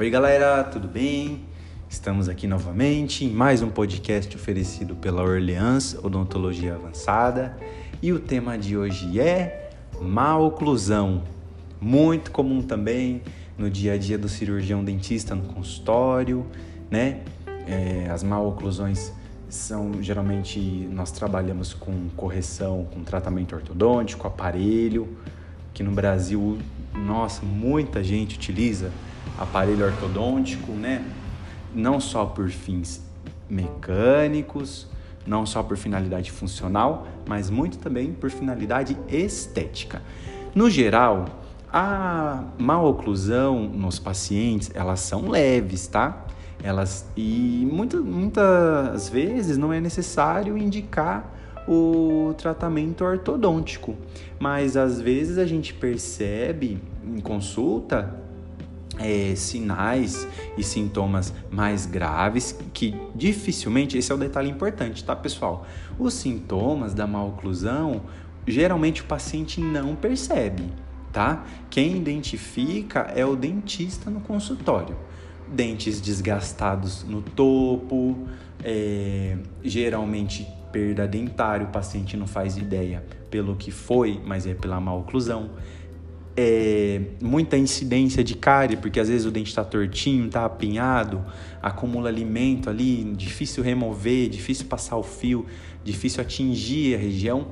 Oi, 0.00 0.10
galera, 0.10 0.62
tudo 0.62 0.86
bem? 0.86 1.40
Estamos 1.88 2.28
aqui 2.28 2.46
novamente 2.46 3.24
em 3.24 3.32
mais 3.32 3.62
um 3.62 3.68
podcast 3.68 4.36
oferecido 4.36 4.94
pela 4.94 5.24
Orleans 5.24 5.96
Odontologia 6.00 6.76
Avançada 6.76 7.58
e 8.00 8.12
o 8.12 8.20
tema 8.20 8.56
de 8.56 8.76
hoje 8.76 9.18
é 9.18 9.70
maloclusão, 10.00 11.24
muito 11.80 12.30
comum 12.30 12.62
também 12.62 13.22
no 13.58 13.68
dia 13.68 13.94
a 13.94 13.98
dia 13.98 14.16
do 14.16 14.28
cirurgião 14.28 14.84
dentista 14.84 15.34
no 15.34 15.52
consultório, 15.52 16.46
né? 16.88 17.22
É, 17.66 18.08
as 18.08 18.22
maloclusões 18.22 19.12
são 19.48 20.00
geralmente 20.00 20.60
nós 20.92 21.10
trabalhamos 21.10 21.74
com 21.74 22.08
correção, 22.16 22.86
com 22.94 23.02
tratamento 23.02 23.56
ortodôntico, 23.56 24.28
aparelho, 24.28 25.08
que 25.74 25.82
no 25.82 25.90
Brasil, 25.90 26.56
nossa, 26.94 27.44
muita 27.44 28.00
gente 28.04 28.36
utiliza 28.36 28.92
aparelho 29.36 29.84
ortodôntico, 29.84 30.72
né? 30.72 31.04
Não 31.74 32.00
só 32.00 32.24
por 32.24 32.48
fins 32.50 33.02
mecânicos, 33.48 34.86
não 35.26 35.44
só 35.44 35.62
por 35.62 35.76
finalidade 35.76 36.30
funcional, 36.30 37.06
mas 37.26 37.50
muito 37.50 37.78
também 37.78 38.12
por 38.12 38.30
finalidade 38.30 38.96
estética. 39.08 40.02
No 40.54 40.70
geral, 40.70 41.26
a 41.72 42.44
maloclusão 42.58 43.68
nos 43.68 43.98
pacientes, 43.98 44.70
elas 44.74 45.00
são 45.00 45.28
leves, 45.28 45.86
tá? 45.86 46.24
Elas 46.62 47.06
e 47.16 47.68
muitas, 47.70 48.00
muitas 48.00 49.08
vezes 49.08 49.56
não 49.58 49.72
é 49.72 49.80
necessário 49.80 50.56
indicar 50.56 51.34
o 51.68 52.34
tratamento 52.38 53.04
ortodôntico, 53.04 53.94
mas 54.40 54.76
às 54.76 55.00
vezes 55.00 55.36
a 55.36 55.44
gente 55.44 55.74
percebe 55.74 56.80
em 57.04 57.20
consulta 57.20 58.27
é, 58.98 59.34
sinais 59.34 60.26
e 60.56 60.62
sintomas 60.62 61.32
mais 61.50 61.86
graves 61.86 62.58
que 62.72 62.94
dificilmente, 63.14 63.96
esse 63.96 64.10
é 64.10 64.14
o 64.14 64.18
detalhe 64.18 64.50
importante, 64.50 65.04
tá 65.04 65.14
pessoal? 65.14 65.66
Os 65.98 66.14
sintomas 66.14 66.94
da 66.94 67.06
maloclusão 67.06 68.02
geralmente 68.46 69.02
o 69.02 69.04
paciente 69.04 69.60
não 69.60 69.94
percebe, 69.94 70.64
tá? 71.12 71.44
Quem 71.70 71.96
identifica 71.96 73.00
é 73.14 73.24
o 73.24 73.36
dentista 73.36 74.10
no 74.10 74.20
consultório. 74.20 74.96
Dentes 75.46 76.00
desgastados 76.00 77.04
no 77.04 77.22
topo, 77.22 78.26
é, 78.62 79.36
geralmente 79.62 80.46
perda 80.72 81.06
dentária, 81.06 81.66
o 81.66 81.70
paciente 81.70 82.16
não 82.16 82.26
faz 82.26 82.56
ideia 82.56 83.04
pelo 83.30 83.56
que 83.56 83.70
foi, 83.70 84.20
mas 84.24 84.46
é 84.46 84.54
pela 84.54 84.80
maloclusão 84.80 85.50
é, 86.40 87.00
muita 87.20 87.58
incidência 87.58 88.22
de 88.22 88.36
cárie, 88.36 88.76
porque 88.76 89.00
às 89.00 89.08
vezes 89.08 89.26
o 89.26 89.30
dente 89.32 89.48
está 89.48 89.64
tortinho, 89.64 90.26
está 90.26 90.44
apinhado, 90.44 91.24
acumula 91.60 92.08
alimento 92.08 92.70
ali, 92.70 93.02
difícil 93.16 93.60
remover, 93.60 94.28
difícil 94.28 94.66
passar 94.66 94.96
o 94.96 95.02
fio, 95.02 95.46
difícil 95.82 96.22
atingir 96.22 96.94
a 96.94 96.98
região, 96.98 97.48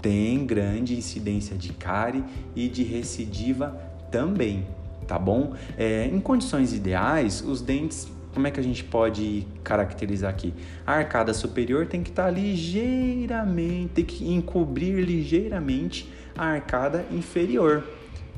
tem 0.00 0.46
grande 0.46 0.94
incidência 0.94 1.56
de 1.56 1.72
cárie 1.72 2.22
e 2.54 2.68
de 2.68 2.84
recidiva 2.84 3.76
também, 4.12 4.64
tá 5.08 5.18
bom? 5.18 5.54
É, 5.76 6.06
em 6.06 6.20
condições 6.20 6.72
ideais, 6.72 7.42
os 7.44 7.60
dentes 7.60 8.08
como 8.32 8.48
é 8.48 8.50
que 8.50 8.58
a 8.58 8.62
gente 8.62 8.82
pode 8.82 9.46
caracterizar 9.62 10.28
aqui? 10.28 10.52
A 10.84 10.94
arcada 10.94 11.32
superior 11.32 11.86
tem 11.86 12.02
que 12.02 12.10
estar 12.10 12.24
tá 12.24 12.30
ligeiramente, 12.30 13.92
tem 13.94 14.04
que 14.04 14.28
encobrir 14.28 15.04
ligeiramente 15.04 16.08
a 16.36 16.46
arcada 16.46 17.06
inferior 17.12 17.84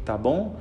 tá 0.06 0.16
bom? 0.16 0.56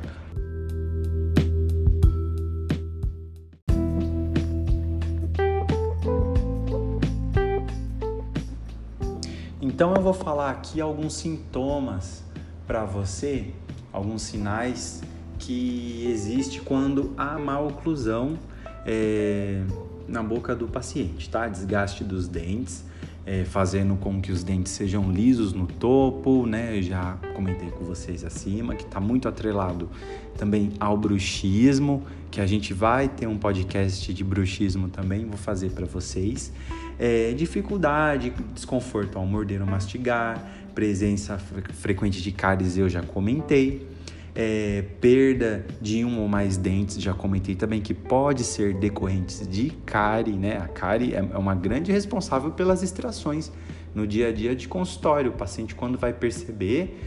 Então 9.62 9.94
eu 9.94 10.02
vou 10.02 10.14
falar 10.14 10.50
aqui 10.50 10.82
alguns 10.82 11.14
sintomas 11.14 12.24
para 12.66 12.86
você, 12.86 13.54
alguns 13.94 14.24
sinais 14.24 15.04
que 15.38 16.08
existe 16.08 16.62
quando 16.62 17.14
há 17.16 17.38
má 17.38 17.60
oclusão 17.60 18.40
é, 18.86 19.64
na 20.08 20.24
boca 20.24 20.56
do 20.56 20.68
paciente, 20.68 21.30
tá? 21.30 21.48
Desgaste 21.48 22.04
dos 22.04 22.28
dentes, 22.28 22.84
é, 23.26 23.44
fazendo 23.44 23.96
com 23.96 24.22
que 24.22 24.32
os 24.32 24.44
dentes 24.44 24.72
sejam 24.72 25.12
lisos 25.12 25.52
no 25.52 25.66
topo, 25.66 26.46
né? 26.46 26.78
Eu 26.78 26.82
já 26.84 27.18
comentei 27.34 27.70
com 27.72 27.84
vocês 27.84 28.24
acima, 28.24 28.76
que 28.76 28.84
está 28.84 29.00
muito 29.00 29.28
atrelado 29.28 29.90
também 30.38 30.74
ao 30.80 30.96
bruxismo, 30.96 32.04
que 32.30 32.40
a 32.40 32.46
gente 32.46 32.74
vai 32.74 33.10
ter 33.10 33.28
um 33.28 33.38
podcast 33.38 34.14
de 34.14 34.24
bruxismo 34.24 34.90
também, 34.90 35.26
vou 35.26 35.38
fazer 35.38 35.72
para 35.72 35.86
vocês. 35.86 36.54
É, 37.00 37.34
dificuldade, 37.34 38.32
desconforto 38.54 39.18
ao 39.18 39.26
morder 39.26 39.62
ou 39.62 39.68
mastigar, 39.68 40.52
presença 40.76 41.38
frequente 41.38 42.22
de 42.22 42.32
cáries 42.32 42.78
eu 42.78 42.88
já 42.88 43.02
comentei 43.02 43.95
é, 44.36 44.84
perda 45.00 45.66
de 45.82 46.04
um 46.04 46.20
ou 46.20 46.28
mais 46.28 46.58
dentes, 46.58 47.02
já 47.02 47.14
comentei 47.14 47.56
também 47.56 47.82
que 47.82 47.94
pode 47.94 48.44
ser 48.44 48.74
decorrentes 48.74 49.48
de 49.48 49.70
cárie, 49.86 50.34
né? 50.34 50.58
A 50.58 50.68
cárie 50.68 51.14
é, 51.14 51.20
é 51.20 51.38
uma 51.38 51.56
grande 51.56 51.92
responsável 51.92 52.52
pelas 52.52 52.84
extrações 52.84 53.52
no 53.94 54.06
dia 54.06 54.28
a 54.28 54.32
dia 54.34 54.54
de 54.54 54.68
consultório. 54.68 55.32
O 55.32 55.34
paciente, 55.34 55.74
quando 55.74 55.98
vai 55.98 56.12
perceber, 56.12 57.00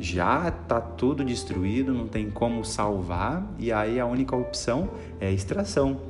já 0.00 0.48
está 0.48 0.80
tudo 0.80 1.24
destruído, 1.24 1.94
não 1.94 2.08
tem 2.08 2.28
como 2.28 2.64
salvar, 2.64 3.46
e 3.60 3.70
aí 3.70 4.00
a 4.00 4.06
única 4.06 4.34
opção 4.34 4.90
é 5.20 5.28
a 5.28 5.30
extração, 5.30 6.00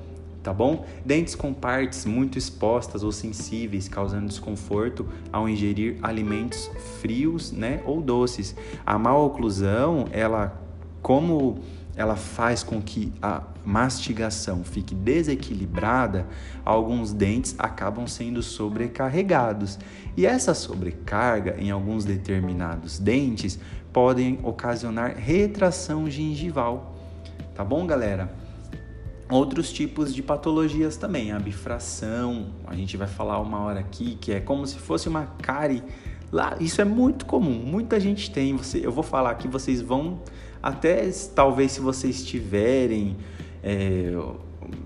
tá 0.43 0.55
bom? 0.55 0.87
Dentes 1.05 1.35
com 1.35 1.53
partes 1.53 2.07
muito 2.07 2.39
expostas 2.39 3.03
ou 3.03 3.13
sensíveis, 3.13 3.89
causando 3.89 4.27
desconforto 4.27 5.07
ao 5.31 5.47
ingerir 5.47 5.99
alimentos 6.03 6.71
frios, 7.03 7.53
né, 7.53 7.83
ou 7.85 8.01
doces. 8.01 8.57
A 8.87 8.99
maloclusão, 8.99 10.07
ela 10.11 10.62
como 11.03 11.59
ela 11.95 12.17
faz 12.17 12.63
com 12.63 12.81
que 12.81 13.13
a 13.21 13.43
mastigação 13.65 14.65
fique 14.65 14.95
desequilibrada, 14.95 16.27
alguns 16.65 17.13
dentes 17.13 17.55
acabam 17.59 18.07
sendo 18.07 18.43
sobrecarregados. 18.43 19.79
E 20.17 20.25
essa 20.25 20.55
sobrecarga 20.55 21.57
em 21.59 21.71
alguns 21.71 22.05
determinados 22.05 22.99
dentes 22.99 23.59
podem 23.93 24.39
ocasionar 24.43 25.15
retração 25.17 26.09
gengival. 26.09 26.97
Tá 27.55 27.63
bom, 27.63 27.87
galera? 27.87 28.33
Outros 29.31 29.73
tipos 29.73 30.15
de 30.15 30.23
patologias 30.23 30.97
também, 30.97 31.33
a 31.33 31.39
bifração, 31.39 32.49
a 32.67 32.75
gente 32.75 32.97
vai 32.97 33.07
falar 33.07 33.41
uma 33.41 33.61
hora 33.61 33.81
aqui, 33.81 34.17
que 34.21 34.33
é 34.33 34.41
como 34.41 34.67
se 34.67 34.79
fosse 34.79 35.09
uma 35.09 35.27
cárie. 35.27 35.83
Lá, 36.33 36.57
isso 36.59 36.81
é 36.81 36.85
muito 36.85 37.27
comum, 37.27 37.53
muita 37.53 38.01
gente 38.01 38.31
tem. 38.31 38.57
Você, 38.57 38.81
eu 38.83 38.91
vou 38.91 39.05
falar 39.05 39.31
aqui, 39.31 39.47
vocês 39.47 39.83
vão 39.83 40.19
até 40.63 41.11
talvez 41.35 41.73
se 41.73 41.81
vocês 41.81 42.25
tiverem, 42.25 43.19
é, 43.63 44.11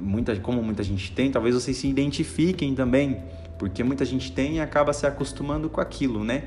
muita, 0.01 0.35
como 0.41 0.61
muita 0.61 0.83
gente 0.83 1.13
tem, 1.13 1.31
talvez 1.31 1.55
vocês 1.55 1.77
se 1.77 1.87
identifiquem 1.87 2.75
também, 2.75 3.23
porque 3.61 3.85
muita 3.85 4.05
gente 4.05 4.33
tem 4.33 4.57
e 4.57 4.61
acaba 4.61 4.93
se 4.93 5.07
acostumando 5.07 5.71
com 5.71 5.81
aquilo, 5.81 6.25
né? 6.25 6.47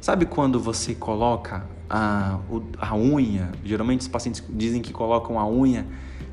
Sabe 0.00 0.26
quando 0.26 0.60
você 0.60 0.94
coloca 0.94 1.66
a, 1.90 2.38
a 2.78 2.96
unha? 2.96 3.50
Geralmente 3.64 4.02
os 4.02 4.08
pacientes 4.08 4.44
dizem 4.48 4.80
que 4.80 4.92
colocam 4.92 5.40
a 5.40 5.48
unha 5.48 5.84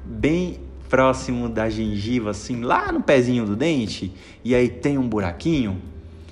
bem 0.05 0.59
próximo 0.87 1.49
da 1.49 1.67
gengiva, 1.67 2.29
assim, 2.29 2.61
lá 2.61 2.91
no 2.91 3.01
pezinho 3.01 3.43
do 3.43 3.55
dente, 3.55 4.13
e 4.43 4.53
aí 4.53 4.69
tem 4.69 4.99
um 4.99 5.09
buraquinho. 5.09 5.81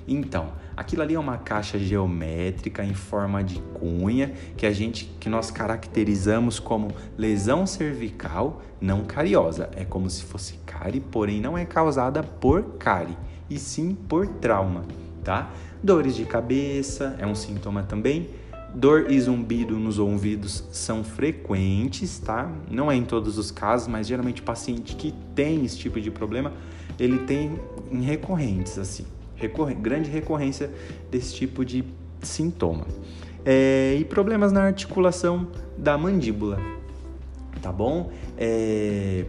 Então, 0.06 0.61
Aquilo 0.76 1.02
ali 1.02 1.14
é 1.14 1.18
uma 1.18 1.36
caixa 1.36 1.78
geométrica 1.78 2.84
em 2.84 2.94
forma 2.94 3.44
de 3.44 3.60
cunha 3.74 4.32
que 4.56 4.64
a 4.64 4.72
gente 4.72 5.04
que 5.20 5.28
nós 5.28 5.50
caracterizamos 5.50 6.58
como 6.58 6.92
lesão 7.16 7.66
cervical 7.66 8.62
não 8.80 9.04
cariosa. 9.04 9.68
É 9.76 9.84
como 9.84 10.08
se 10.08 10.22
fosse 10.24 10.54
cárie, 10.64 11.00
porém 11.00 11.40
não 11.40 11.56
é 11.58 11.64
causada 11.64 12.22
por 12.22 12.62
cárie, 12.78 13.16
e 13.50 13.58
sim 13.58 13.94
por 13.94 14.26
trauma, 14.26 14.84
tá? 15.22 15.50
Dores 15.82 16.16
de 16.16 16.24
cabeça 16.24 17.16
é 17.18 17.26
um 17.26 17.34
sintoma 17.34 17.82
também. 17.82 18.30
Dor 18.74 19.10
e 19.10 19.20
zumbido 19.20 19.78
nos 19.78 19.98
ouvidos 19.98 20.64
são 20.72 21.04
frequentes, 21.04 22.18
tá? 22.18 22.50
Não 22.70 22.90
é 22.90 22.96
em 22.96 23.04
todos 23.04 23.36
os 23.36 23.50
casos, 23.50 23.86
mas 23.86 24.06
geralmente 24.06 24.40
o 24.40 24.44
paciente 24.44 24.96
que 24.96 25.12
tem 25.34 25.62
esse 25.62 25.76
tipo 25.76 26.00
de 26.00 26.10
problema, 26.10 26.52
ele 26.98 27.18
tem 27.18 27.60
em 27.90 28.00
recorrentes 28.00 28.78
assim 28.78 29.04
grande 29.48 30.10
recorrência 30.10 30.70
desse 31.10 31.34
tipo 31.34 31.64
de 31.64 31.84
sintoma. 32.20 32.86
É, 33.44 33.96
e 33.98 34.04
problemas 34.04 34.52
na 34.52 34.62
articulação 34.62 35.48
da 35.76 35.98
mandíbula, 35.98 36.60
tá 37.60 37.72
bom? 37.72 38.10
É, 38.38 39.24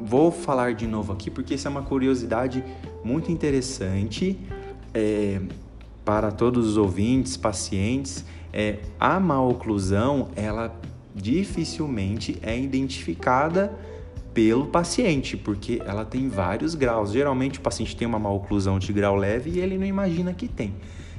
vou 0.00 0.30
falar 0.30 0.74
de 0.74 0.86
novo 0.86 1.12
aqui 1.12 1.30
porque 1.30 1.54
isso 1.54 1.68
é 1.68 1.70
uma 1.70 1.82
curiosidade 1.82 2.64
muito 3.04 3.30
interessante 3.30 4.38
é, 4.94 5.40
para 6.04 6.30
todos 6.30 6.66
os 6.66 6.76
ouvintes, 6.76 7.36
pacientes. 7.36 8.24
É, 8.52 8.78
a 8.98 9.20
maloclusão, 9.20 10.28
ela 10.34 10.74
dificilmente 11.14 12.38
é 12.42 12.58
identificada 12.58 13.72
pelo 14.36 14.66
paciente, 14.66 15.34
porque 15.34 15.80
ela 15.86 16.04
tem 16.04 16.28
vários 16.28 16.74
graus. 16.74 17.10
Geralmente 17.10 17.58
o 17.58 17.62
paciente 17.62 17.96
tem 17.96 18.06
uma 18.06 18.18
maloclusão 18.18 18.78
de 18.78 18.92
grau 18.92 19.16
leve 19.16 19.48
e 19.48 19.60
ele 19.60 19.78
não 19.78 19.86
imagina 19.86 20.34
que 20.34 20.46
tem. 20.46 20.74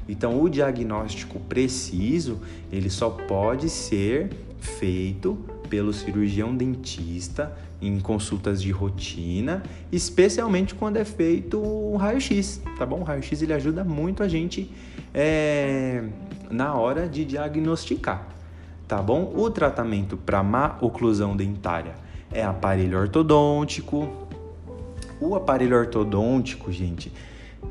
Então 0.07 0.39
o 0.39 0.47
diagnóstico 0.47 1.39
preciso, 1.39 2.39
ele 2.71 2.91
só 2.91 3.09
pode 3.09 3.71
ser 3.71 4.29
feito 4.59 5.35
pelo 5.67 5.91
cirurgião 5.93 6.55
dentista 6.55 7.57
em 7.81 7.99
consultas 7.99 8.61
de 8.61 8.69
rotina, 8.69 9.63
especialmente 9.91 10.75
quando 10.75 10.97
é 10.97 11.03
feito 11.03 11.59
o 11.59 11.97
raio-x, 11.97 12.61
tá 12.77 12.85
bom? 12.85 12.99
O 12.99 13.03
raio-x 13.03 13.41
ele 13.41 13.53
ajuda 13.53 13.83
muito 13.83 14.21
a 14.21 14.27
gente 14.27 14.71
é, 15.11 16.03
na 16.51 16.75
hora 16.75 17.09
de 17.09 17.25
diagnosticar, 17.25 18.27
tá 18.87 19.01
bom? 19.01 19.33
O 19.35 19.49
tratamento 19.49 20.15
para 20.17 20.43
má 20.43 20.77
oclusão 20.81 21.35
dentária 21.35 22.05
é 22.31 22.44
aparelho 22.44 23.00
ortodôntico. 23.00 24.27
O 25.19 25.35
aparelho 25.35 25.77
ortodôntico, 25.77 26.71
gente, 26.71 27.12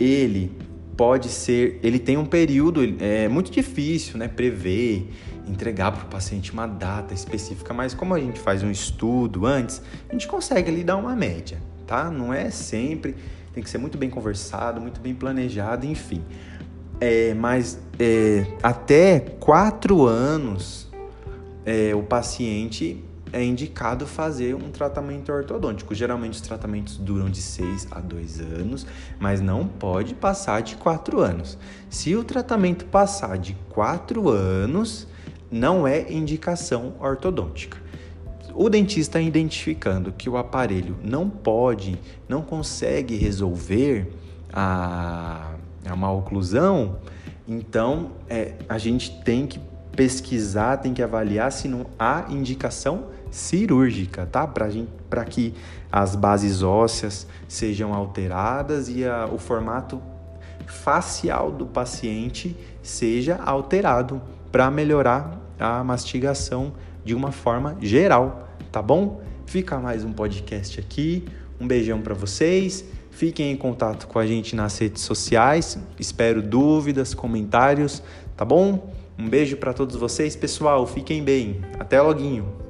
ele 0.00 0.52
pode 0.96 1.28
ser, 1.28 1.78
ele 1.82 1.98
tem 1.98 2.16
um 2.16 2.24
período, 2.24 2.80
é 3.00 3.28
muito 3.28 3.50
difícil, 3.50 4.18
né, 4.18 4.26
prever, 4.26 5.10
entregar 5.46 5.92
para 5.92 6.04
o 6.04 6.08
paciente 6.08 6.52
uma 6.52 6.66
data 6.66 7.14
específica, 7.14 7.72
mas 7.72 7.94
como 7.94 8.14
a 8.14 8.18
gente 8.18 8.40
faz 8.40 8.62
um 8.62 8.70
estudo 8.70 9.46
antes, 9.46 9.80
a 10.08 10.12
gente 10.12 10.26
consegue 10.26 10.70
ali 10.70 10.82
dar 10.82 10.96
uma 10.96 11.14
média, 11.14 11.58
tá? 11.86 12.10
Não 12.10 12.32
é 12.32 12.50
sempre, 12.50 13.14
tem 13.52 13.62
que 13.62 13.70
ser 13.70 13.78
muito 13.78 13.96
bem 13.96 14.10
conversado, 14.10 14.80
muito 14.80 15.00
bem 15.00 15.14
planejado, 15.14 15.86
enfim. 15.86 16.22
É, 17.00 17.34
mas 17.34 17.78
é, 17.98 18.46
até 18.62 19.20
quatro 19.20 20.06
anos 20.06 20.90
é, 21.64 21.94
o 21.94 22.02
paciente 22.02 23.04
é 23.32 23.42
indicado 23.42 24.06
fazer 24.06 24.54
um 24.54 24.70
tratamento 24.70 25.32
ortodôntico. 25.32 25.94
Geralmente 25.94 26.34
os 26.34 26.40
tratamentos 26.40 26.96
duram 26.96 27.28
de 27.28 27.40
6 27.40 27.88
a 27.90 28.00
2 28.00 28.40
anos, 28.40 28.86
mas 29.18 29.40
não 29.40 29.66
pode 29.66 30.14
passar 30.14 30.62
de 30.62 30.76
4 30.76 31.20
anos. 31.20 31.58
Se 31.90 32.14
o 32.14 32.24
tratamento 32.24 32.84
passar 32.86 33.36
de 33.38 33.54
4 33.70 34.28
anos, 34.28 35.06
não 35.50 35.86
é 35.86 36.10
indicação 36.12 36.94
ortodôntica. 37.00 37.78
O 38.54 38.70
dentista 38.70 39.20
identificando 39.20 40.12
que 40.12 40.30
o 40.30 40.36
aparelho 40.36 40.96
não 41.04 41.28
pode, 41.28 41.98
não 42.26 42.40
consegue 42.40 43.14
resolver 43.14 44.10
a, 44.52 45.52
a 45.84 45.94
maloclusão, 45.94 46.98
então 47.46 48.12
é, 48.28 48.54
a 48.66 48.78
gente 48.78 49.20
tem 49.22 49.46
que 49.46 49.60
pesquisar, 49.96 50.76
tem 50.76 50.92
que 50.92 51.02
avaliar 51.02 51.50
se 51.50 51.66
não 51.66 51.86
há 51.98 52.26
indicação 52.28 53.06
cirúrgica, 53.30 54.26
tá? 54.26 54.46
Para 54.46 55.24
que 55.24 55.54
as 55.90 56.14
bases 56.14 56.62
ósseas 56.62 57.26
sejam 57.48 57.94
alteradas 57.94 58.88
e 58.88 59.04
a, 59.04 59.26
o 59.26 59.38
formato 59.38 60.00
facial 60.66 61.50
do 61.50 61.66
paciente 61.66 62.56
seja 62.82 63.36
alterado 63.36 64.20
para 64.52 64.70
melhorar 64.70 65.40
a 65.58 65.82
mastigação 65.82 66.74
de 67.04 67.14
uma 67.14 67.32
forma 67.32 67.76
geral, 67.80 68.48
tá 68.70 68.82
bom? 68.82 69.22
Fica 69.46 69.78
mais 69.78 70.04
um 70.04 70.12
podcast 70.12 70.78
aqui. 70.78 71.24
Um 71.58 71.66
beijão 71.66 72.02
para 72.02 72.14
vocês. 72.14 72.84
Fiquem 73.10 73.50
em 73.50 73.56
contato 73.56 74.06
com 74.06 74.18
a 74.18 74.26
gente 74.26 74.54
nas 74.54 74.76
redes 74.78 75.02
sociais. 75.02 75.78
Espero 75.98 76.42
dúvidas, 76.42 77.14
comentários, 77.14 78.02
tá 78.36 78.44
bom? 78.44 78.92
Um 79.18 79.28
beijo 79.28 79.56
para 79.56 79.72
todos 79.72 79.96
vocês, 79.96 80.36
pessoal. 80.36 80.86
Fiquem 80.86 81.22
bem. 81.22 81.60
Até 81.78 82.00
loguinho. 82.00 82.65